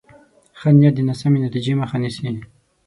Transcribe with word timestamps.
ښه 0.59 0.69
نیت 0.79 0.93
د 0.95 0.99
ناسمې 1.09 1.37
نتیجې 1.45 1.73
مخه 1.81 1.97
نیسي. 2.01 2.29